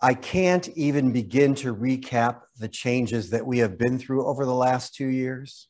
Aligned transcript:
I 0.00 0.14
can't 0.14 0.68
even 0.68 1.12
begin 1.12 1.56
to 1.56 1.74
recap 1.74 2.42
the 2.58 2.68
changes 2.68 3.30
that 3.30 3.44
we 3.44 3.58
have 3.58 3.76
been 3.78 3.98
through 3.98 4.26
over 4.26 4.44
the 4.44 4.54
last 4.54 4.94
two 4.94 5.08
years. 5.08 5.68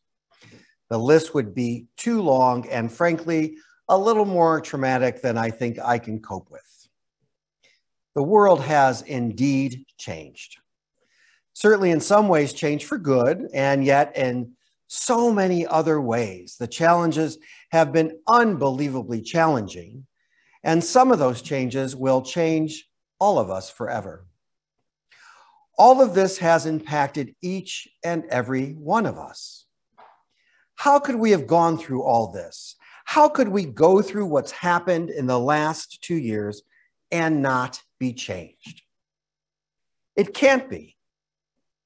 The 0.91 0.99
list 0.99 1.35
would 1.35 1.55
be 1.55 1.87
too 1.97 2.21
long 2.21 2.69
and, 2.69 2.93
frankly, 2.93 3.57
a 3.89 3.97
little 3.97 4.27
more 4.27 4.61
traumatic 4.61 5.23
than 5.23 5.39
I 5.39 5.51
think 5.51 5.79
I 5.79 5.99
can 5.99 6.21
cope 6.21 6.51
with. 6.51 6.89
The 8.15 8.23
world 8.23 8.61
has 8.63 9.01
indeed 9.03 9.87
changed. 9.97 10.59
Certainly, 11.55 11.93
in 11.93 12.01
some 12.01 12.29
ways, 12.29 12.53
changed 12.53 12.87
for 12.87 12.99
good, 12.99 13.49
and 13.55 13.85
yet, 13.85 14.17
in 14.17 14.53
so 14.89 15.33
many 15.33 15.67
other 15.67 16.01
ways, 16.01 16.57
the 16.59 16.67
challenges 16.67 17.39
have 17.71 17.93
been 17.93 18.19
unbelievably 18.27 19.23
challenging. 19.23 20.07
And 20.65 20.85
some 20.85 21.13
of 21.13 21.19
those 21.19 21.41
changes 21.41 21.97
will 21.97 22.21
change 22.23 22.88
all 23.19 23.39
of 23.39 23.51
us 23.51 23.71
forever. 23.71 24.27
All 25.79 26.03
of 26.03 26.15
this 26.15 26.39
has 26.39 26.67
impacted 26.67 27.35
each 27.41 27.89
and 28.05 28.25
every 28.27 28.73
one 28.73 29.07
of 29.07 29.17
us. 29.19 29.67
How 30.75 30.99
could 30.99 31.17
we 31.17 31.31
have 31.33 31.47
gone 31.47 31.79
through 31.79 32.03
all 32.03 32.33
this? 32.33 32.77
How 33.05 33.29
could 33.29 33.49
we 33.49 33.65
go 33.65 34.03
through 34.03 34.27
what's 34.27 34.51
happened 34.51 35.11
in 35.11 35.27
the 35.27 35.39
last 35.39 36.03
two 36.03 36.17
years 36.17 36.63
and 37.11 37.43
not 37.43 37.83
be 37.99 38.13
changed? 38.13 38.83
It 40.15 40.35
can't 40.35 40.69
be. 40.69 40.97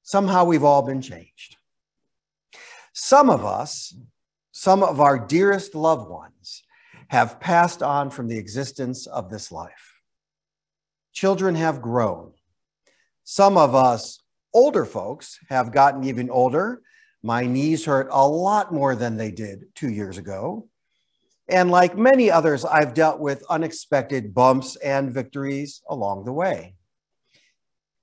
Somehow 0.01 0.43
we've 0.43 0.63
all 0.63 0.81
been 0.81 1.01
changed. 1.01 1.57
Some 2.93 3.29
of 3.29 3.45
us, 3.45 3.95
some 4.51 4.83
of 4.83 4.99
our 4.99 5.17
dearest 5.17 5.75
loved 5.75 6.09
ones, 6.09 6.63
have 7.07 7.39
passed 7.39 7.81
on 7.81 8.09
from 8.09 8.27
the 8.27 8.37
existence 8.37 9.07
of 9.07 9.29
this 9.29 9.51
life. 9.51 9.92
Children 11.13 11.55
have 11.55 11.81
grown. 11.81 12.33
Some 13.23 13.57
of 13.57 13.75
us 13.75 14.19
older 14.53 14.85
folks 14.85 15.39
have 15.49 15.71
gotten 15.71 16.03
even 16.03 16.29
older. 16.29 16.81
My 17.21 17.45
knees 17.45 17.85
hurt 17.85 18.07
a 18.11 18.27
lot 18.27 18.73
more 18.73 18.95
than 18.95 19.15
they 19.15 19.31
did 19.31 19.65
two 19.75 19.89
years 19.89 20.17
ago. 20.17 20.67
And 21.47 21.71
like 21.71 21.97
many 21.97 22.31
others, 22.31 22.65
I've 22.65 22.93
dealt 22.93 23.19
with 23.19 23.43
unexpected 23.49 24.33
bumps 24.33 24.75
and 24.77 25.13
victories 25.13 25.81
along 25.89 26.25
the 26.25 26.33
way. 26.33 26.75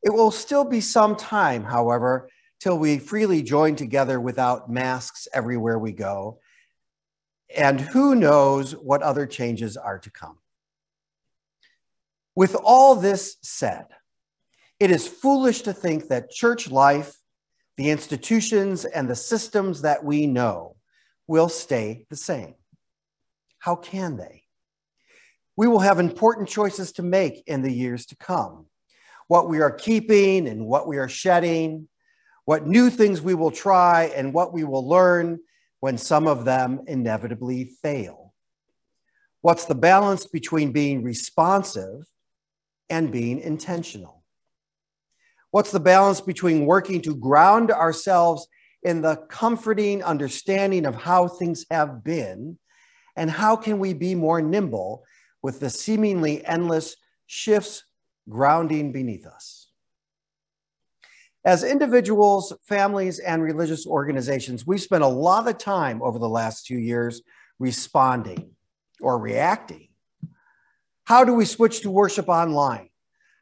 It 0.02 0.10
will 0.10 0.30
still 0.30 0.64
be 0.64 0.80
some 0.80 1.16
time, 1.16 1.64
however, 1.64 2.30
till 2.60 2.78
we 2.78 2.98
freely 2.98 3.42
join 3.42 3.76
together 3.76 4.20
without 4.20 4.70
masks 4.70 5.26
everywhere 5.34 5.78
we 5.78 5.92
go. 5.92 6.38
And 7.54 7.80
who 7.80 8.14
knows 8.14 8.72
what 8.72 9.02
other 9.02 9.26
changes 9.26 9.76
are 9.76 9.98
to 9.98 10.10
come. 10.10 10.38
With 12.34 12.54
all 12.54 12.94
this 12.94 13.36
said, 13.42 13.86
it 14.78 14.90
is 14.90 15.06
foolish 15.06 15.62
to 15.62 15.72
think 15.72 16.08
that 16.08 16.30
church 16.30 16.70
life, 16.70 17.14
the 17.76 17.90
institutions, 17.90 18.84
and 18.84 19.08
the 19.08 19.16
systems 19.16 19.82
that 19.82 20.04
we 20.04 20.26
know 20.26 20.76
will 21.26 21.48
stay 21.48 22.06
the 22.08 22.16
same. 22.16 22.54
How 23.58 23.76
can 23.76 24.16
they? 24.16 24.44
We 25.56 25.66
will 25.66 25.80
have 25.80 25.98
important 25.98 26.48
choices 26.48 26.92
to 26.92 27.02
make 27.02 27.42
in 27.46 27.62
the 27.62 27.72
years 27.72 28.06
to 28.06 28.16
come. 28.16 28.66
What 29.28 29.48
we 29.48 29.60
are 29.60 29.70
keeping 29.70 30.48
and 30.48 30.64
what 30.66 30.88
we 30.88 30.96
are 30.96 31.08
shedding, 31.08 31.88
what 32.46 32.66
new 32.66 32.90
things 32.90 33.20
we 33.20 33.34
will 33.34 33.50
try, 33.50 34.04
and 34.16 34.32
what 34.32 34.52
we 34.52 34.64
will 34.64 34.88
learn 34.88 35.40
when 35.80 35.98
some 35.98 36.26
of 36.26 36.44
them 36.44 36.80
inevitably 36.86 37.66
fail. 37.82 38.32
What's 39.42 39.66
the 39.66 39.74
balance 39.74 40.26
between 40.26 40.72
being 40.72 41.02
responsive 41.02 42.09
and 42.90 43.10
being 43.10 43.40
intentional? 43.40 44.22
What's 45.50 45.72
the 45.72 45.80
balance 45.80 46.20
between 46.20 46.66
working 46.66 47.00
to 47.02 47.14
ground 47.14 47.70
ourselves 47.70 48.46
in 48.82 49.02
the 49.02 49.16
comforting 49.28 50.02
understanding 50.02 50.86
of 50.86 50.94
how 50.94 51.28
things 51.28 51.66
have 51.70 52.04
been 52.04 52.58
and 53.16 53.30
how 53.30 53.56
can 53.56 53.78
we 53.78 53.92
be 53.92 54.14
more 54.14 54.40
nimble 54.40 55.04
with 55.42 55.60
the 55.60 55.70
seemingly 55.70 56.44
endless 56.44 56.96
shifts 57.26 57.84
grounding 58.28 58.92
beneath 58.92 59.26
us? 59.26 59.68
As 61.44 61.64
individuals, 61.64 62.52
families, 62.68 63.18
and 63.18 63.42
religious 63.42 63.86
organizations, 63.86 64.66
we've 64.66 64.80
spent 64.80 65.02
a 65.02 65.08
lot 65.08 65.48
of 65.48 65.58
time 65.58 66.02
over 66.02 66.18
the 66.18 66.28
last 66.28 66.66
few 66.66 66.78
years 66.78 67.22
responding 67.58 68.50
or 69.00 69.18
reacting 69.18 69.89
how 71.10 71.24
do 71.24 71.34
we 71.34 71.44
switch 71.44 71.80
to 71.80 71.90
worship 71.90 72.28
online? 72.28 72.88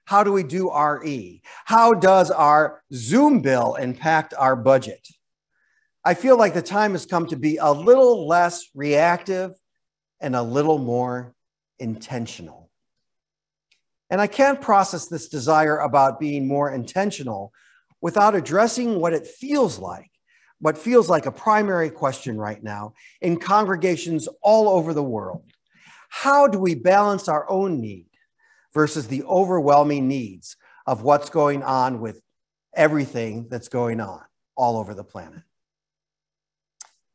How 0.06 0.24
do 0.24 0.32
we 0.32 0.42
do 0.42 0.74
RE? 0.74 1.42
How 1.66 1.92
does 1.92 2.30
our 2.30 2.82
Zoom 2.94 3.42
bill 3.42 3.74
impact 3.74 4.32
our 4.32 4.56
budget? 4.56 5.06
I 6.02 6.14
feel 6.14 6.38
like 6.38 6.54
the 6.54 6.62
time 6.62 6.92
has 6.92 7.04
come 7.04 7.26
to 7.26 7.36
be 7.36 7.58
a 7.58 7.70
little 7.70 8.26
less 8.26 8.70
reactive 8.74 9.52
and 10.18 10.34
a 10.34 10.42
little 10.42 10.78
more 10.78 11.34
intentional. 11.78 12.70
And 14.08 14.18
I 14.18 14.28
can't 14.28 14.62
process 14.62 15.08
this 15.08 15.28
desire 15.28 15.76
about 15.76 16.18
being 16.18 16.48
more 16.48 16.72
intentional 16.72 17.52
without 18.00 18.34
addressing 18.34 18.98
what 18.98 19.12
it 19.12 19.26
feels 19.26 19.78
like, 19.78 20.10
what 20.58 20.78
feels 20.78 21.10
like 21.10 21.26
a 21.26 21.32
primary 21.32 21.90
question 21.90 22.38
right 22.38 22.62
now 22.62 22.94
in 23.20 23.38
congregations 23.38 24.26
all 24.40 24.70
over 24.70 24.94
the 24.94 25.04
world. 25.04 25.42
How 26.08 26.48
do 26.48 26.58
we 26.58 26.74
balance 26.74 27.28
our 27.28 27.48
own 27.48 27.80
need 27.80 28.10
versus 28.74 29.06
the 29.08 29.22
overwhelming 29.24 30.08
needs 30.08 30.56
of 30.86 31.02
what's 31.02 31.30
going 31.30 31.62
on 31.62 32.00
with 32.00 32.20
everything 32.74 33.46
that's 33.48 33.68
going 33.68 34.00
on 34.00 34.22
all 34.56 34.78
over 34.78 34.94
the 34.94 35.04
planet? 35.04 35.42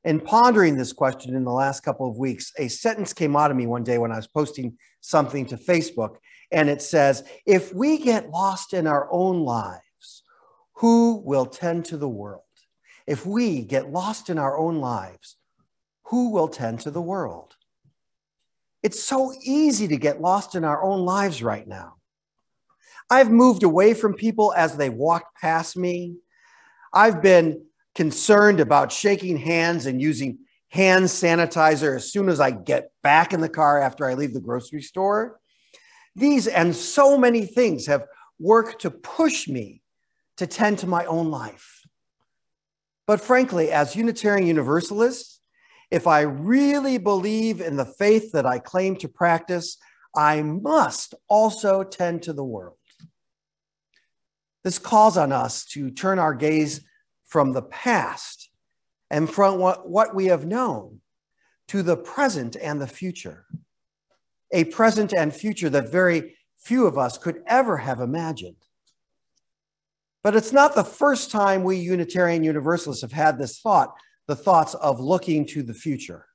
In 0.04 0.20
pondering 0.20 0.76
this 0.76 0.92
question 0.92 1.36
in 1.36 1.44
the 1.44 1.52
last 1.52 1.82
couple 1.82 2.10
of 2.10 2.18
weeks, 2.18 2.52
a 2.58 2.68
sentence 2.68 3.14
came 3.14 3.36
out 3.36 3.52
of 3.52 3.58
me 3.58 3.68
one 3.68 3.84
day 3.84 3.98
when 3.98 4.12
I 4.12 4.18
was 4.18 4.28
posting 4.28 4.78
something 5.00 5.46
to 5.48 5.58
Facebook, 5.58 6.18
and 6.52 6.70
it 6.70 6.82
says, 6.82 7.24
If 7.46 7.74
we 7.74 7.98
get 7.98 8.30
lost 8.30 8.74
in 8.74 8.86
our 8.86 9.08
own 9.12 9.44
lives, 9.44 10.24
who 10.74 11.22
will 11.26 11.46
tend 11.46 11.86
to 11.86 11.98
the 11.98 12.10
world? 12.10 12.42
If 13.08 13.26
we 13.26 13.64
get 13.64 13.92
lost 13.92 14.30
in 14.30 14.38
our 14.38 14.58
own 14.58 14.80
lives, 14.80 15.38
who 16.08 16.32
will 16.32 16.50
tend 16.50 16.82
to 16.82 16.92
the 16.92 17.02
world? 17.02 17.56
It's 18.84 19.02
so 19.02 19.34
easy 19.42 19.88
to 19.88 19.98
get 19.98 20.22
lost 20.22 20.56
in 20.56 20.66
our 20.66 20.84
own 20.84 21.06
lives 21.06 21.42
right 21.42 21.68
now. 21.68 21.96
I've 23.10 23.32
moved 23.32 23.64
away 23.64 23.94
from 23.94 24.14
people 24.14 24.54
as 24.56 24.76
they 24.76 24.90
walked 24.90 25.38
past 25.40 25.78
me. 25.78 26.18
I've 26.94 27.22
been 27.22 27.66
concerned 27.96 28.60
about 28.60 28.92
shaking 28.92 29.38
hands 29.38 29.86
and 29.86 30.02
using 30.02 30.40
hand 30.68 31.06
sanitizer 31.06 31.96
as 31.96 32.12
soon 32.12 32.28
as 32.28 32.40
I 32.40 32.52
get 32.52 32.92
back 33.04 33.34
in 33.34 33.40
the 33.40 33.50
car 33.50 33.80
after 33.80 34.06
I 34.06 34.16
leave 34.16 34.34
the 34.34 34.42
grocery 34.42 34.82
store. 34.82 35.40
These 36.16 36.48
and 36.48 36.76
so 36.76 37.18
many 37.18 37.46
things 37.46 37.86
have 37.88 38.06
worked 38.40 38.82
to 38.82 38.92
push 38.92 39.48
me 39.48 39.82
to 40.38 40.48
tend 40.48 40.80
to 40.80 40.88
my 40.88 41.06
own 41.06 41.30
life. 41.30 41.82
But 43.06 43.22
frankly, 43.22 43.72
as 43.72 43.96
Unitarian 43.96 44.48
Universalists, 44.48 45.40
if 45.94 46.08
I 46.08 46.22
really 46.22 46.98
believe 46.98 47.62
in 47.62 47.76
the 47.76 47.86
faith 47.86 48.32
that 48.32 48.48
I 48.48 48.58
claim 48.58 48.96
to 48.96 49.08
practice, 49.08 49.78
I 50.16 50.42
must 50.42 51.14
also 51.28 51.84
tend 51.84 52.24
to 52.24 52.34
the 52.34 52.44
world. 52.44 52.78
This 54.64 54.80
calls 54.80 55.18
on 55.18 55.32
us 55.32 55.66
to 55.66 55.92
turn 55.92 56.18
our 56.18 56.34
gaze 56.34 56.82
from 57.26 57.54
the 57.54 57.62
past 57.62 58.50
and 59.12 59.30
from 59.30 59.60
what, 59.60 59.88
what 59.88 60.16
we 60.16 60.26
have 60.26 60.48
known 60.48 61.02
to 61.68 61.84
the 61.84 61.98
present 61.98 62.56
and 62.56 62.82
the 62.82 62.88
future. 62.88 63.46
A 64.52 64.64
present 64.64 65.14
and 65.14 65.32
future 65.32 65.70
that 65.70 65.92
very 65.92 66.36
few 66.58 66.88
of 66.88 66.98
us 66.98 67.20
could 67.20 67.44
ever 67.46 67.78
have 67.78 68.00
imagined. 68.00 68.66
But 70.24 70.36
it's 70.36 70.54
not 70.54 70.74
the 70.74 70.84
first 70.84 71.30
time 71.30 71.64
we 71.64 71.76
Unitarian 71.76 72.44
Universalists 72.44 73.04
have 73.04 73.12
had 73.12 73.38
this 73.38 73.60
thought 73.60 73.94
the 74.28 74.36
thoughts 74.36 74.74
of 74.76 75.00
looking 75.00 75.46
to 75.48 75.64
the 75.64 75.74
future. 75.74 76.26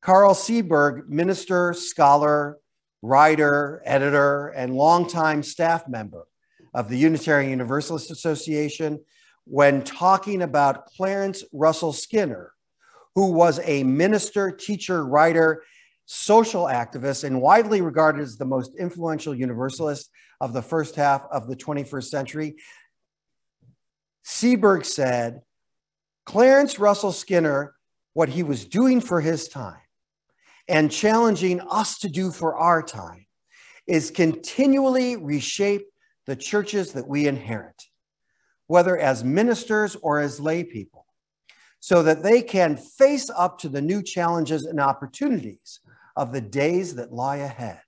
Carl 0.00 0.34
Seaburg, 0.34 1.08
minister, 1.08 1.72
scholar, 1.74 2.58
writer, 3.02 3.82
editor, 3.84 4.48
and 4.48 4.74
longtime 4.74 5.42
staff 5.42 5.88
member 5.88 6.26
of 6.74 6.88
the 6.88 6.96
Unitarian 6.96 7.50
Universalist 7.50 8.10
Association, 8.10 9.00
when 9.44 9.82
talking 9.82 10.42
about 10.42 10.86
Clarence 10.86 11.44
Russell 11.52 11.92
Skinner, 11.92 12.52
who 13.14 13.32
was 13.32 13.60
a 13.64 13.84
minister, 13.84 14.50
teacher, 14.50 15.04
writer, 15.04 15.62
social 16.06 16.64
activist, 16.64 17.24
and 17.24 17.40
widely 17.40 17.80
regarded 17.80 18.22
as 18.22 18.36
the 18.36 18.44
most 18.44 18.72
influential 18.78 19.34
Universalist 19.34 20.10
of 20.40 20.52
the 20.52 20.62
first 20.62 20.96
half 20.96 21.22
of 21.30 21.48
the 21.48 21.56
21st 21.56 22.04
century. 22.04 22.56
Seaburg 24.24 24.84
said, 24.84 25.42
Clarence 26.24 26.78
Russell 26.78 27.12
Skinner, 27.12 27.74
what 28.14 28.28
he 28.28 28.42
was 28.42 28.64
doing 28.64 29.00
for 29.00 29.20
his 29.20 29.48
time 29.48 29.80
and 30.68 30.90
challenging 30.90 31.60
us 31.60 31.98
to 31.98 32.08
do 32.08 32.30
for 32.30 32.56
our 32.56 32.82
time 32.82 33.26
is 33.86 34.10
continually 34.10 35.16
reshape 35.16 35.86
the 36.26 36.36
churches 36.36 36.92
that 36.92 37.08
we 37.08 37.26
inherit, 37.26 37.82
whether 38.68 38.96
as 38.96 39.24
ministers 39.24 39.96
or 39.96 40.20
as 40.20 40.38
lay 40.38 40.62
people, 40.62 41.06
so 41.80 42.02
that 42.02 42.22
they 42.22 42.40
can 42.40 42.76
face 42.76 43.28
up 43.30 43.58
to 43.58 43.68
the 43.68 43.82
new 43.82 44.02
challenges 44.02 44.66
and 44.66 44.78
opportunities 44.78 45.80
of 46.14 46.32
the 46.32 46.40
days 46.40 46.94
that 46.94 47.12
lie 47.12 47.38
ahead. 47.38 47.80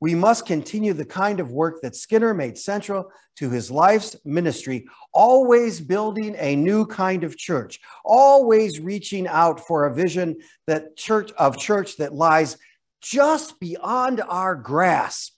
We 0.00 0.14
must 0.14 0.46
continue 0.46 0.92
the 0.92 1.04
kind 1.04 1.40
of 1.40 1.52
work 1.52 1.80
that 1.82 1.96
Skinner 1.96 2.34
made 2.34 2.58
central 2.58 3.10
to 3.36 3.50
his 3.50 3.70
life's 3.70 4.16
ministry, 4.24 4.86
always 5.12 5.80
building 5.80 6.36
a 6.38 6.56
new 6.56 6.86
kind 6.86 7.24
of 7.24 7.36
church, 7.36 7.80
always 8.04 8.80
reaching 8.80 9.26
out 9.26 9.66
for 9.66 9.86
a 9.86 9.94
vision 9.94 10.36
that 10.66 10.96
church 10.96 11.32
of 11.32 11.56
church 11.56 11.96
that 11.96 12.14
lies 12.14 12.58
just 13.00 13.58
beyond 13.60 14.20
our 14.20 14.54
grasp, 14.54 15.34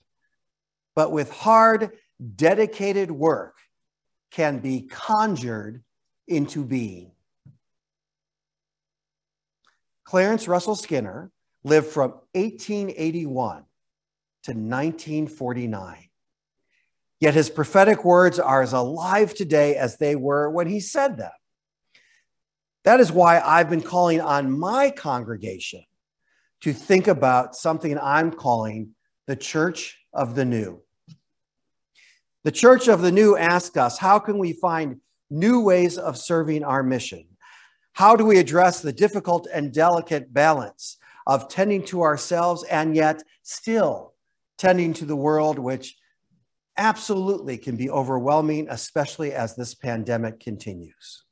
but 0.95 1.11
with 1.11 1.31
hard, 1.31 1.91
dedicated 2.35 3.11
work 3.11 3.55
can 4.31 4.59
be 4.59 4.81
conjured 4.81 5.83
into 6.27 6.63
being. 6.63 7.11
Clarence 10.03 10.47
Russell 10.47 10.75
Skinner 10.75 11.31
lived 11.63 11.87
from 11.87 12.11
1881 12.33 13.65
to 14.47 14.53
1949. 14.53 15.97
Yet 17.19 17.33
his 17.33 17.49
prophetic 17.49 18.05
words 18.05 18.39
are 18.39 18.61
as 18.61 18.71
alive 18.71 19.33
today 19.33 19.75
as 19.75 19.97
they 19.97 20.15
were 20.15 20.49
when 20.49 20.67
he 20.67 20.79
said 20.79 21.17
them. 21.17 21.31
That 22.85 23.01
is 23.01 23.11
why 23.11 23.41
I've 23.41 23.69
been 23.69 23.81
calling 23.81 24.21
on 24.21 24.57
my 24.57 24.89
congregation 24.89 25.83
to 26.61 26.71
think 26.71 27.09
about 27.09 27.57
something 27.57 27.99
I'm 27.99 28.31
calling 28.31 28.95
the 29.25 29.35
Church 29.35 29.99
of 30.13 30.33
the 30.33 30.45
New. 30.45 30.81
The 32.45 32.51
Church 32.53 32.87
of 32.87 33.01
the 33.01 33.11
New 33.11 33.35
asks 33.35 33.75
us 33.75 33.97
how 33.97 34.17
can 34.17 34.37
we 34.37 34.53
find 34.53 35.01
new 35.29 35.59
ways 35.59 35.97
of 35.97 36.17
serving 36.17 36.63
our 36.63 36.83
mission? 36.83 37.25
How 37.91 38.15
do 38.15 38.23
we 38.23 38.37
address 38.37 38.79
the 38.79 38.93
difficult 38.93 39.45
and 39.53 39.73
delicate 39.73 40.33
balance 40.33 40.95
of 41.25 41.49
tending 41.49 41.83
to 41.87 42.03
ourselves 42.03 42.63
and 42.63 42.95
yet 42.95 43.21
still 43.43 44.13
tending 44.57 44.93
to 44.93 45.05
the 45.05 45.15
world, 45.15 45.59
which 45.59 45.95
absolutely 46.77 47.57
can 47.57 47.75
be 47.75 47.89
overwhelming, 47.89 48.67
especially 48.69 49.33
as 49.33 49.55
this 49.55 49.73
pandemic 49.73 50.39
continues. 50.39 51.23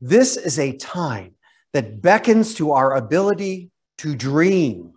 This 0.00 0.36
is 0.36 0.58
a 0.58 0.76
time 0.76 1.34
that 1.72 2.02
beckons 2.02 2.54
to 2.54 2.72
our 2.72 2.94
ability 2.94 3.70
to 3.98 4.14
dream 4.14 4.92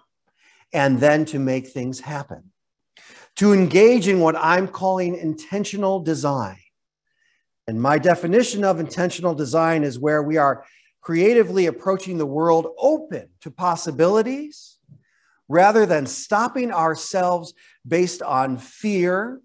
and 0.74 1.00
then 1.00 1.26
to 1.26 1.40
make 1.40 1.68
things 1.68 2.00
happen, 2.00 2.52
to 3.38 3.54
engage 3.54 4.08
in 4.08 4.20
what 4.20 4.36
I'm 4.38 4.68
calling 4.68 5.16
intentional 5.16 6.02
design. 6.02 6.58
And 7.68 7.82
my 7.82 7.98
definition 7.98 8.64
of 8.64 8.80
intentional 8.80 9.34
design 9.34 9.84
is 9.84 10.00
where 10.00 10.24
we 10.24 10.38
are 10.38 10.66
creatively 11.02 11.68
approaching 11.68 12.18
the 12.18 12.26
world 12.26 12.68
open 12.78 13.30
to 13.42 13.52
possibilities 13.52 14.77
rather 15.48 15.86
than 15.86 16.06
stopping 16.06 16.72
ourselves 16.72 17.54
based 17.88 18.22
on 18.22 18.58
fear, 18.58 19.42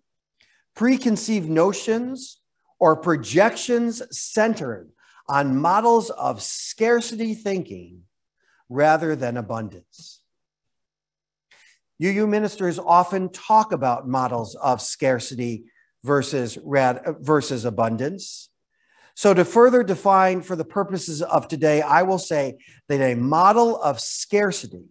preconceived 0.74 1.48
notions, 1.48 2.40
or 2.78 2.96
projections 2.96 4.02
centered 4.10 4.90
on 5.28 5.56
models 5.56 6.10
of 6.10 6.42
scarcity 6.42 7.34
thinking 7.34 8.02
rather 8.68 9.14
than 9.14 9.36
abundance. 9.36 10.20
UU 12.02 12.26
ministers 12.26 12.78
often 12.80 13.28
talk 13.28 13.70
about 13.70 14.08
models 14.08 14.56
of 14.56 14.80
scarcity 14.80 15.64
versus, 16.02 16.58
rad, 16.64 17.02
versus 17.20 17.64
abundance. 17.64 18.48
So, 19.14 19.34
to 19.34 19.44
further 19.44 19.84
define 19.84 20.40
for 20.40 20.56
the 20.56 20.64
purposes 20.64 21.22
of 21.22 21.46
today, 21.46 21.82
I 21.82 22.02
will 22.02 22.18
say 22.18 22.56
that 22.88 23.00
a 23.00 23.14
model 23.14 23.80
of 23.80 24.00
scarcity 24.00 24.86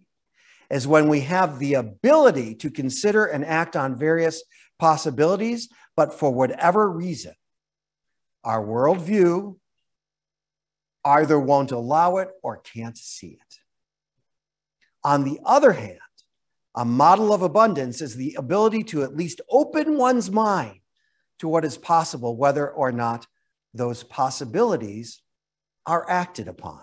is 0.72 0.88
when 0.88 1.06
we 1.06 1.20
have 1.20 1.58
the 1.58 1.74
ability 1.74 2.54
to 2.54 2.70
consider 2.70 3.26
and 3.26 3.44
act 3.44 3.76
on 3.76 3.94
various 3.94 4.42
possibilities, 4.78 5.68
but 5.96 6.18
for 6.18 6.32
whatever 6.32 6.90
reason, 6.90 7.34
our 8.42 8.64
worldview 8.64 9.54
either 11.04 11.38
won't 11.38 11.72
allow 11.72 12.16
it 12.16 12.30
or 12.42 12.56
can't 12.56 12.96
see 12.96 13.38
it. 13.38 13.58
On 15.04 15.24
the 15.24 15.40
other 15.44 15.72
hand, 15.72 15.98
a 16.74 16.86
model 16.86 17.34
of 17.34 17.42
abundance 17.42 18.00
is 18.00 18.16
the 18.16 18.34
ability 18.38 18.82
to 18.84 19.02
at 19.02 19.14
least 19.14 19.42
open 19.50 19.98
one's 19.98 20.30
mind 20.30 20.80
to 21.40 21.48
what 21.48 21.66
is 21.66 21.76
possible, 21.76 22.34
whether 22.34 22.70
or 22.70 22.90
not 22.90 23.26
those 23.74 24.02
possibilities 24.04 25.20
are 25.84 26.08
acted 26.08 26.48
upon. 26.48 26.82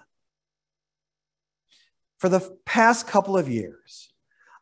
For 2.19 2.30
the 2.30 2.56
past 2.66 3.07
couple 3.07 3.38
of 3.38 3.50
years, 3.50 4.12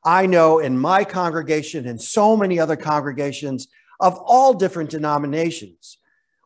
I 0.04 0.25
know 0.25 0.59
in 0.59 0.77
my 0.77 1.04
congregation 1.04 1.88
and 1.88 2.01
so 2.01 2.38
many 2.38 2.59
other 2.59 2.75
congregations 2.75 3.68
of 4.00 4.15
all 4.15 4.54
different 4.54 4.89
denominations, 4.89 5.98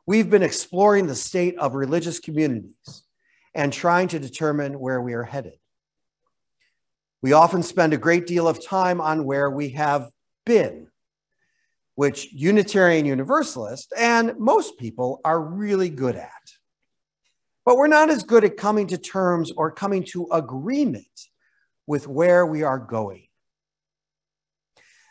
we've 0.05 0.29
been 0.29 0.43
exploring 0.43 1.07
the 1.07 1.15
state 1.15 1.57
of 1.57 1.75
religious 1.75 2.19
communities 2.19 3.03
and 3.53 3.71
trying 3.71 4.07
to 4.07 4.19
determine 4.19 4.79
where 4.79 5.01
we 5.01 5.13
are 5.13 5.23
headed. 5.23 5.59
We 7.21 7.33
often 7.33 7.61
spend 7.61 7.93
a 7.93 7.97
great 7.97 8.25
deal 8.25 8.47
of 8.47 8.65
time 8.65 8.99
on 8.99 9.25
where 9.25 9.51
we 9.51 9.69
have 9.69 10.09
been 10.45 10.87
which 11.95 12.31
Unitarian 12.31 13.05
Universalists 13.05 13.91
and 13.95 14.37
most 14.39 14.77
people 14.79 15.21
are 15.23 15.39
really 15.39 15.89
good 15.89 16.15
at. 16.15 16.31
But 17.65 17.77
we're 17.77 17.87
not 17.87 18.09
as 18.09 18.23
good 18.23 18.43
at 18.43 18.57
coming 18.57 18.87
to 18.87 18.97
terms 18.97 19.51
or 19.51 19.71
coming 19.71 20.03
to 20.11 20.27
agreement 20.31 21.05
with 21.85 22.07
where 22.07 22.45
we 22.45 22.63
are 22.63 22.79
going. 22.79 23.27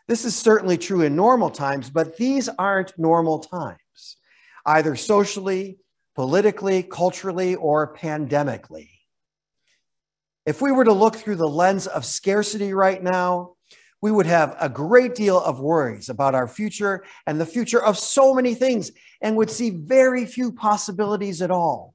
This 0.09 0.25
is 0.25 0.35
certainly 0.35 0.77
true 0.77 1.03
in 1.03 1.15
normal 1.15 1.51
times, 1.51 1.89
but 1.89 2.17
these 2.17 2.49
aren't 2.49 2.99
normal 2.99 3.39
times, 3.39 4.17
either 4.67 4.97
socially, 4.97 5.79
politically, 6.17 6.83
culturally, 6.83 7.55
or 7.55 7.95
pandemically. 7.95 8.89
If 10.47 10.61
we 10.61 10.73
were 10.73 10.85
to 10.85 10.93
look 10.93 11.15
through 11.15 11.37
the 11.37 11.47
lens 11.49 11.87
of 11.87 12.05
scarcity 12.05 12.75
right 12.75 13.01
now, 13.01 13.55
we 14.03 14.11
would 14.11 14.27
have 14.27 14.57
a 14.59 14.69
great 14.69 15.15
deal 15.15 15.39
of 15.39 15.61
worries 15.61 16.09
about 16.09 16.35
our 16.35 16.49
future 16.49 17.05
and 17.27 17.41
the 17.41 17.47
future 17.47 17.81
of 17.81 17.99
so 17.99 18.35
many 18.35 18.55
things 18.55 18.91
and 19.21 19.37
would 19.37 19.51
see 19.51 19.71
very 19.71 20.27
few 20.27 20.51
possibilities 20.51 21.43
at 21.43 21.53
all. 21.53 21.95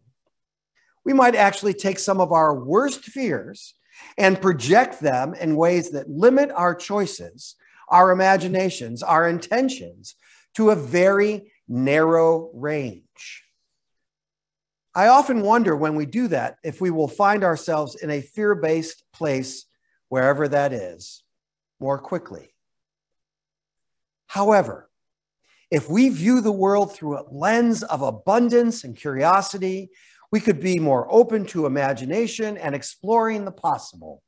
We 1.06 1.14
might 1.14 1.36
actually 1.36 1.74
take 1.74 2.00
some 2.00 2.20
of 2.20 2.32
our 2.32 2.54
worst 2.54 3.06
fears 3.06 3.76
and 4.18 4.42
project 4.42 5.00
them 5.00 5.34
in 5.36 5.56
ways 5.56 5.92
that 5.92 6.10
limit 6.10 6.52
our 6.52 6.76
choices, 6.76 7.56
our 7.88 8.12
imaginations, 8.12 9.04
our 9.04 9.30
intentions 9.30 10.16
to 10.56 10.72
a 10.72 10.76
very 10.76 11.54
narrow 11.68 12.50
range. 12.54 13.44
I 14.94 15.08
often 15.08 15.42
wonder 15.42 15.76
when 15.76 15.96
we 15.96 16.06
do 16.06 16.28
that 16.30 16.58
if 16.64 16.82
we 16.82 16.90
will 16.90 17.08
find 17.08 17.44
ourselves 17.44 17.96
in 17.96 18.10
a 18.10 18.22
fear 18.22 18.56
based 18.56 19.04
place, 19.14 19.66
wherever 20.10 20.48
that 20.48 20.72
is 20.72 21.24
more 21.80 22.00
quickly. 22.00 22.54
However, 24.28 24.90
if 25.72 25.90
we 25.90 26.10
view 26.10 26.42
the 26.42 26.52
world 26.52 26.94
through 26.94 27.18
a 27.18 27.26
lens 27.30 27.84
of 27.84 28.02
abundance 28.02 28.84
and 28.84 28.96
curiosity, 28.96 29.90
we 30.36 30.42
could 30.42 30.60
be 30.60 30.80
more 30.80 31.08
open 31.10 31.46
to 31.46 31.65
imagination 31.65 32.58
and 32.58 32.75
exploring 32.75 33.46
the 33.46 33.54
possible. 33.54 34.22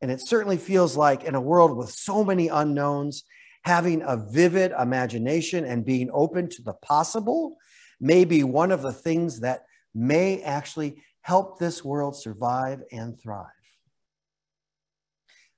And 0.00 0.08
it 0.08 0.20
certainly 0.24 0.56
feels 0.56 0.96
like 0.96 1.24
in 1.24 1.34
a 1.34 1.40
world 1.40 1.76
with 1.76 1.90
so 1.90 2.22
many 2.22 2.46
unknowns, 2.46 3.24
having 3.64 4.02
a 4.02 4.16
vivid 4.16 4.70
imagination 4.70 5.64
and 5.64 5.84
being 5.84 6.10
open 6.12 6.48
to 6.50 6.62
the 6.62 6.74
possible 6.74 7.56
may 8.00 8.24
be 8.24 8.44
one 8.44 8.70
of 8.70 8.82
the 8.82 8.92
things 8.92 9.40
that 9.40 9.64
may 9.96 10.42
actually 10.42 11.02
help 11.22 11.58
this 11.58 11.84
world 11.84 12.14
survive 12.14 12.80
and 12.92 13.20
thrive. 13.20 13.46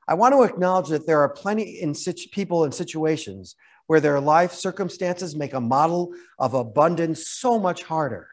I 0.08 0.14
want 0.14 0.32
to 0.32 0.44
acknowledge 0.44 0.88
that 0.88 1.06
there 1.06 1.20
are 1.20 1.28
plenty 1.28 1.78
in 1.82 1.94
situ- 1.94 2.30
people 2.30 2.64
in 2.64 2.72
situations 2.72 3.54
where 3.86 4.00
their 4.00 4.18
life 4.18 4.54
circumstances 4.54 5.36
make 5.36 5.52
a 5.52 5.60
model 5.60 6.14
of 6.38 6.54
abundance 6.54 7.28
so 7.28 7.58
much 7.58 7.82
harder. 7.82 8.28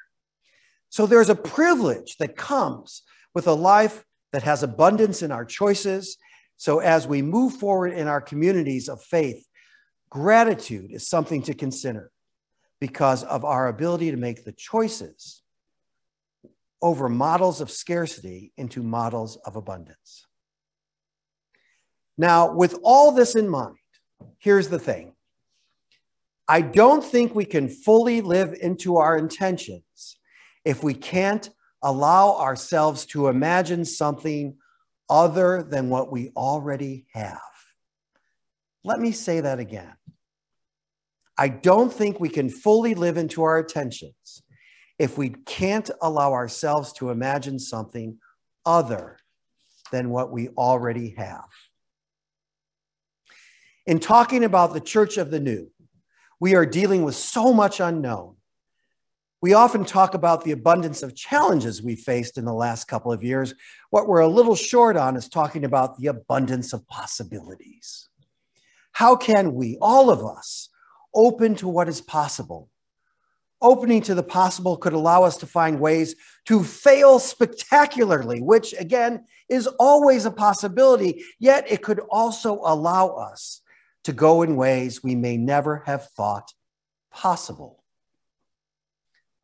So 0.89 1.05
there's 1.05 1.29
a 1.29 1.35
privilege 1.35 2.17
that 2.17 2.35
comes 2.35 3.03
with 3.33 3.47
a 3.47 3.53
life 3.53 4.03
that 4.31 4.43
has 4.43 4.63
abundance 4.63 5.21
in 5.21 5.31
our 5.31 5.45
choices. 5.45 6.17
So 6.57 6.79
as 6.79 7.07
we 7.07 7.21
move 7.21 7.53
forward 7.53 7.93
in 7.93 8.07
our 8.07 8.21
communities 8.21 8.89
of 8.89 9.01
faith, 9.01 9.45
gratitude 10.09 10.91
is 10.91 11.07
something 11.07 11.43
to 11.43 11.53
consider 11.53 12.11
because 12.79 13.23
of 13.23 13.45
our 13.45 13.67
ability 13.67 14.11
to 14.11 14.17
make 14.17 14.43
the 14.43 14.51
choices 14.51 15.41
over 16.81 17.09
models 17.09 17.61
of 17.61 17.69
scarcity 17.69 18.51
into 18.57 18.81
models 18.81 19.37
of 19.45 19.55
abundance. 19.55 20.25
Now, 22.17 22.53
with 22.53 22.77
all 22.83 23.11
this 23.11 23.35
in 23.35 23.49
mind, 23.49 23.77
here's 24.39 24.69
the 24.69 24.79
thing 24.79 25.13
I 26.47 26.61
don't 26.61 27.03
think 27.03 27.35
we 27.35 27.45
can 27.45 27.69
fully 27.69 28.21
live 28.21 28.55
into 28.59 28.97
our 28.97 29.17
intentions 29.17 30.18
if 30.69 30.83
we 30.83 30.93
can't 30.93 31.49
allow 31.81 32.37
ourselves 32.37 33.07
to 33.07 33.27
imagine 33.27 33.83
something 33.83 34.55
other 35.09 35.63
than 35.63 35.89
what 35.89 36.11
we 36.11 36.29
already 36.37 37.07
have. 37.11 37.39
Let 38.83 38.99
me 38.99 39.11
say 39.11 39.41
that 39.41 39.57
again. 39.57 39.95
I 41.35 41.47
don't 41.47 41.91
think 41.91 42.19
we 42.19 42.29
can 42.29 42.49
fully 42.49 42.93
live 42.93 43.17
into 43.17 43.41
our 43.41 43.57
intentions 43.57 44.43
if 44.99 45.17
we 45.17 45.29
can't 45.47 45.89
allow 46.03 46.33
ourselves 46.33 46.93
to 46.93 47.09
imagine 47.09 47.57
something 47.57 48.19
other 48.63 49.17
than 49.91 50.11
what 50.11 50.31
we 50.31 50.49
already 50.49 51.15
have. 51.17 51.49
In 53.87 53.97
talking 53.97 54.43
about 54.43 54.73
the 54.73 54.81
church 54.81 55.17
of 55.17 55.31
the 55.31 55.39
new, 55.39 55.71
we 56.39 56.53
are 56.53 56.65
dealing 56.67 57.01
with 57.01 57.15
so 57.15 57.53
much 57.53 57.79
unknown. 57.79 58.35
We 59.41 59.53
often 59.53 59.85
talk 59.85 60.15
about 60.15 60.43
the 60.43 60.51
abundance 60.51 61.01
of 61.01 61.15
challenges 61.15 61.81
we 61.81 61.95
faced 61.95 62.37
in 62.37 62.43
the 62.43 62.53
last 62.53 62.89
couple 62.89 63.13
of 63.13 63.23
years. 63.23 63.53
What 63.89 64.07
we're 64.07 64.19
a 64.19 64.27
little 64.27 64.55
short 64.55 64.97
on 64.97 65.15
is 65.15 65.29
talking 65.29 65.63
about 65.63 65.97
the 65.97 66.07
abundance 66.07 66.73
of 66.73 66.85
possibilities. 66.87 68.09
How 68.91 69.15
can 69.15 69.53
we, 69.53 69.77
all 69.81 70.09
of 70.09 70.25
us, 70.25 70.67
open 71.15 71.55
to 71.55 71.69
what 71.69 71.87
is 71.87 72.01
possible? 72.01 72.69
Opening 73.61 74.01
to 74.03 74.15
the 74.15 74.23
possible 74.23 74.75
could 74.75 74.91
allow 74.91 75.23
us 75.23 75.37
to 75.37 75.45
find 75.45 75.79
ways 75.79 76.15
to 76.45 76.61
fail 76.61 77.17
spectacularly, 77.17 78.41
which 78.41 78.73
again 78.77 79.23
is 79.47 79.67
always 79.79 80.25
a 80.25 80.31
possibility, 80.31 81.23
yet 81.39 81.69
it 81.71 81.81
could 81.81 81.99
also 82.09 82.59
allow 82.65 83.07
us 83.09 83.61
to 84.03 84.11
go 84.11 84.41
in 84.41 84.57
ways 84.57 85.01
we 85.01 85.15
may 85.15 85.37
never 85.37 85.83
have 85.85 86.09
thought 86.09 86.53
possible. 87.11 87.78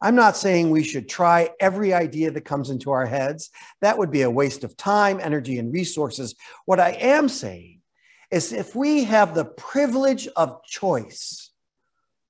I'm 0.02 0.16
not 0.16 0.38
saying 0.38 0.70
we 0.70 0.84
should 0.84 1.08
try 1.08 1.50
every 1.60 1.94
idea 1.94 2.32
that 2.32 2.46
comes 2.46 2.70
into 2.70 2.92
our 2.92 3.06
heads. 3.06 3.50
That 3.82 3.98
would 3.98 4.12
be 4.12 4.24
a 4.24 4.30
waste 4.30 4.64
of 4.64 4.76
time, 4.76 5.20
energy, 5.22 5.58
and 5.58 5.74
resources. 5.74 6.36
What 6.66 6.80
I 6.80 6.92
am 6.92 7.30
saying 7.30 7.82
is 8.30 8.52
if 8.52 8.76
we 8.76 9.06
have 9.06 9.34
the 9.34 9.46
privilege 9.46 10.28
of 10.36 10.64
choice, 10.64 11.52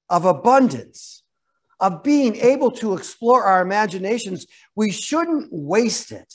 of 0.10 0.26
abundance, 0.26 1.24
of 1.80 2.04
being 2.04 2.36
able 2.38 2.72
to 2.72 2.94
explore 2.94 3.44
our 3.44 3.62
imaginations, 3.62 4.46
we 4.76 4.92
shouldn't 4.92 5.50
waste 5.52 6.12
it, 6.12 6.34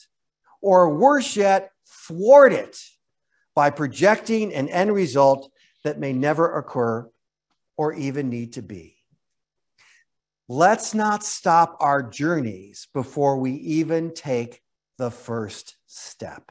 or 0.60 0.96
worse 0.98 1.36
yet, 1.36 1.70
thwart 1.86 2.52
it 2.52 2.78
by 3.54 3.70
projecting 3.70 4.52
an 4.52 4.68
end 4.68 4.92
result 4.92 5.50
that 5.84 5.98
may 5.98 6.12
never 6.12 6.58
occur 6.58 7.08
or 7.76 7.92
even 7.94 8.28
need 8.28 8.54
to 8.54 8.62
be. 8.62 8.99
Let's 10.52 10.94
not 10.94 11.22
stop 11.22 11.76
our 11.78 12.02
journeys 12.02 12.88
before 12.92 13.38
we 13.38 13.52
even 13.52 14.12
take 14.12 14.60
the 14.98 15.08
first 15.08 15.76
step. 15.86 16.50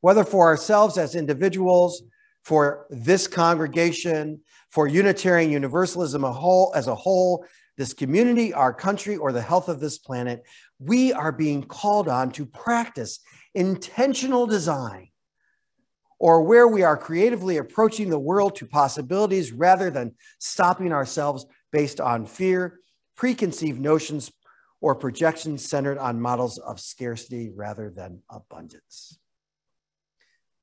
Whether 0.00 0.24
for 0.24 0.48
ourselves 0.48 0.98
as 0.98 1.14
individuals, 1.14 2.02
for 2.42 2.88
this 2.90 3.28
congregation, 3.28 4.40
for 4.70 4.88
Unitarian 4.88 5.52
Universalism 5.52 6.24
as 6.24 6.88
a 6.88 6.94
whole, 6.96 7.46
this 7.78 7.94
community, 7.94 8.52
our 8.52 8.74
country, 8.74 9.14
or 9.14 9.30
the 9.30 9.40
health 9.40 9.68
of 9.68 9.78
this 9.78 9.96
planet, 9.96 10.42
we 10.80 11.12
are 11.12 11.30
being 11.30 11.62
called 11.62 12.08
on 12.08 12.32
to 12.32 12.46
practice 12.46 13.20
intentional 13.54 14.48
design 14.48 15.06
or 16.24 16.40
where 16.40 16.66
we 16.66 16.82
are 16.82 16.96
creatively 16.96 17.58
approaching 17.58 18.08
the 18.08 18.18
world 18.18 18.56
to 18.56 18.64
possibilities 18.64 19.52
rather 19.52 19.90
than 19.90 20.14
stopping 20.38 20.90
ourselves 20.90 21.44
based 21.70 22.00
on 22.00 22.24
fear, 22.24 22.80
preconceived 23.14 23.78
notions, 23.78 24.32
or 24.80 24.94
projections 24.94 25.68
centered 25.68 25.98
on 25.98 26.18
models 26.18 26.56
of 26.56 26.80
scarcity 26.80 27.52
rather 27.54 27.90
than 27.90 28.22
abundance. 28.30 29.18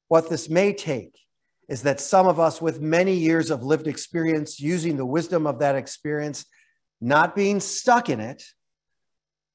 What 0.07 0.31
this 0.31 0.49
may 0.49 0.73
take 0.73 1.15
is 1.69 1.83
that 1.83 2.01
some 2.01 2.27
of 2.27 2.39
us 2.39 2.59
with 2.59 2.81
many 2.81 3.13
years 3.13 3.51
of 3.51 3.61
lived 3.61 3.85
experience 3.85 4.59
using 4.59 4.97
the 4.97 5.05
wisdom 5.05 5.45
of 5.45 5.59
that 5.59 5.75
experience, 5.75 6.43
not 6.99 7.35
being 7.35 7.59
stuck 7.59 8.09
in 8.09 8.19
it, 8.19 8.43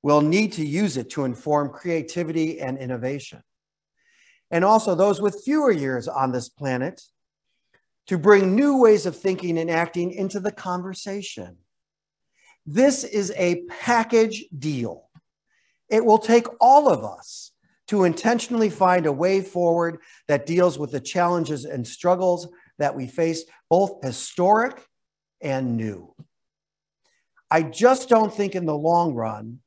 will 0.05 0.21
need 0.21 0.53
to 0.53 0.65
use 0.65 0.97
it 0.97 1.11
to 1.11 1.25
inform 1.25 1.71
creativity 1.71 2.61
and 2.61 2.79
innovation 2.79 3.43
and 4.51 4.65
also 4.65 4.95
those 4.95 5.21
with 5.21 5.43
fewer 5.45 5.71
years 5.71 6.09
on 6.09 6.33
this 6.33 6.49
planet 6.49 7.03
to 8.07 8.19
bring 8.19 8.55
new 8.55 8.79
ways 8.79 9.07
of 9.07 9.17
thinking 9.17 9.59
and 9.59 9.71
acting 9.71 10.13
into 10.13 10.39
the 10.41 10.53
conversation. 10.53 11.57
This 12.65 13.05
is 13.05 13.33
a 13.37 13.63
package 13.69 14.45
deal. 14.57 15.09
It 15.89 16.05
will 16.05 16.19
take 16.19 16.47
all 16.61 16.89
of 16.89 17.05
us 17.05 17.53
to 17.89 18.05
intentionally 18.05 18.71
find 18.71 19.07
a 19.07 19.13
way 19.13 19.41
forward 19.41 19.99
that 20.27 20.47
deals 20.47 20.79
with 20.79 20.91
the 20.91 21.01
challenges 21.01 21.65
and 21.65 21.87
struggles 21.87 22.49
that 22.79 22.95
we 22.95 23.07
face, 23.07 23.45
both 23.71 24.05
historic 24.05 24.85
and 25.41 25.77
new. 25.77 26.13
I 27.51 27.63
just 27.63 28.09
don't 28.09 28.35
think 28.35 28.55
in 28.55 28.67
the 28.67 28.77
long 28.77 29.15
run, 29.15 29.61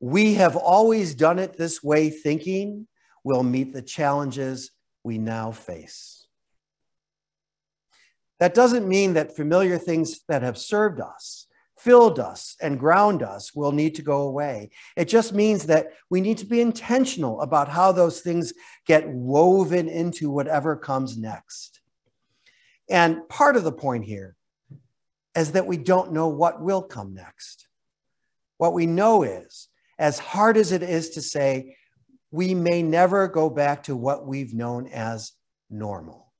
we 0.00 0.34
have 0.34 0.56
always 0.56 1.14
done 1.14 1.38
it 1.38 1.56
this 1.56 1.82
way 1.82 2.10
thinking 2.10 2.86
will 3.24 3.42
meet 3.42 3.72
the 3.72 3.82
challenges 3.82 4.70
we 5.02 5.18
now 5.18 5.50
face. 5.50 6.26
That 8.38 8.54
doesn't 8.54 8.86
mean 8.86 9.14
that 9.14 9.36
familiar 9.36 9.78
things 9.78 10.20
that 10.28 10.42
have 10.42 10.58
served 10.58 11.00
us, 11.00 11.46
filled 11.78 12.20
us, 12.20 12.56
and 12.60 12.78
ground 12.78 13.22
us 13.22 13.54
will 13.54 13.72
need 13.72 13.94
to 13.94 14.02
go 14.02 14.22
away. 14.22 14.70
It 14.96 15.06
just 15.06 15.32
means 15.32 15.66
that 15.66 15.88
we 16.10 16.20
need 16.20 16.38
to 16.38 16.46
be 16.46 16.60
intentional 16.60 17.40
about 17.40 17.68
how 17.68 17.92
those 17.92 18.20
things 18.20 18.52
get 18.86 19.08
woven 19.08 19.88
into 19.88 20.30
whatever 20.30 20.76
comes 20.76 21.16
next. 21.16 21.80
And 22.90 23.26
part 23.28 23.56
of 23.56 23.64
the 23.64 23.72
point 23.72 24.04
here 24.04 24.36
is 25.34 25.52
that 25.52 25.66
we 25.66 25.76
don't 25.76 26.12
know 26.12 26.28
what 26.28 26.60
will 26.60 26.82
come 26.82 27.14
next. 27.14 27.66
What 28.58 28.74
we 28.74 28.86
know 28.86 29.22
is, 29.22 29.68
as 29.98 30.18
hard 30.18 30.56
as 30.56 30.72
it 30.72 30.82
is 30.82 31.10
to 31.10 31.22
say, 31.22 31.76
we 32.34 32.52
may 32.52 32.82
never 32.82 33.28
go 33.28 33.48
back 33.48 33.84
to 33.84 33.94
what 33.94 34.26
we've 34.26 34.52
known 34.52 34.88
as 34.88 35.34
normal. 35.70 36.32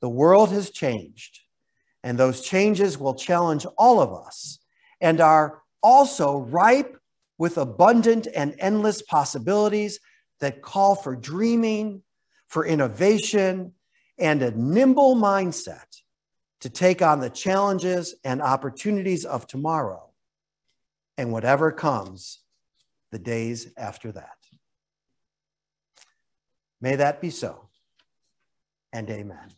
The 0.00 0.08
world 0.08 0.50
has 0.50 0.70
changed, 0.70 1.40
and 2.04 2.16
those 2.16 2.42
changes 2.42 2.96
will 2.96 3.14
challenge 3.14 3.66
all 3.76 4.00
of 4.00 4.12
us 4.12 4.60
and 5.00 5.20
are 5.20 5.62
also 5.82 6.38
ripe 6.38 6.96
with 7.38 7.58
abundant 7.58 8.28
and 8.36 8.54
endless 8.60 9.02
possibilities 9.02 9.98
that 10.38 10.62
call 10.62 10.94
for 10.94 11.16
dreaming, 11.16 12.04
for 12.46 12.64
innovation, 12.64 13.72
and 14.16 14.42
a 14.42 14.52
nimble 14.52 15.16
mindset 15.16 16.02
to 16.60 16.70
take 16.70 17.02
on 17.02 17.18
the 17.18 17.30
challenges 17.30 18.14
and 18.22 18.40
opportunities 18.40 19.24
of 19.24 19.48
tomorrow 19.48 20.08
and 21.18 21.32
whatever 21.32 21.72
comes 21.72 22.38
the 23.10 23.18
days 23.18 23.72
after 23.76 24.12
that. 24.12 24.35
May 26.80 26.96
that 26.96 27.20
be 27.20 27.30
so, 27.30 27.68
and 28.92 29.08
amen. 29.10 29.55